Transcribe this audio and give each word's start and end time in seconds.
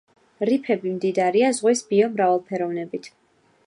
რიფები 0.49 0.93
მდიდარია 0.95 1.53
ზღვის 1.59 1.87
ბიომრავალფეროვნებით. 1.93 3.13